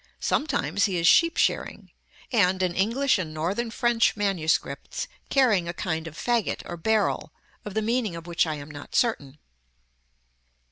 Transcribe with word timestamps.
Sometimes 0.19 0.85
he 0.85 0.97
is 0.97 1.07
sheep 1.07 1.37
shearing; 1.37 1.91
and, 2.31 2.63
in 2.63 2.73
English 2.73 3.19
and 3.19 3.35
northern 3.35 3.69
French 3.69 4.17
manuscripts, 4.17 5.07
carrying 5.29 5.67
a 5.67 5.75
kind 5.75 6.07
of 6.07 6.17
fagot 6.17 6.63
or 6.65 6.75
barrel, 6.75 7.31
of 7.65 7.75
the 7.75 7.83
meaning 7.83 8.15
of 8.15 8.25
which 8.25 8.47
I 8.47 8.55
am 8.55 8.71
not 8.71 8.95
certain. 8.95 9.37